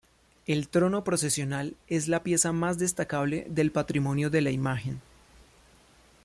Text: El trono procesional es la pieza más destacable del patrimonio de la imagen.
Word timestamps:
El 0.47 0.67
trono 0.67 1.03
procesional 1.03 1.75
es 1.87 2.07
la 2.07 2.23
pieza 2.23 2.51
más 2.53 2.79
destacable 2.79 3.45
del 3.51 3.71
patrimonio 3.71 4.31
de 4.31 4.41
la 4.41 4.49
imagen. 4.49 4.99